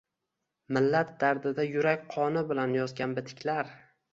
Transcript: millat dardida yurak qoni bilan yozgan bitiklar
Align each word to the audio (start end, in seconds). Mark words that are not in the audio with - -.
millat 0.77 1.11
dardida 1.25 1.65
yurak 1.73 2.09
qoni 2.15 2.43
bilan 2.53 2.77
yozgan 2.79 3.15
bitiklar 3.21 3.75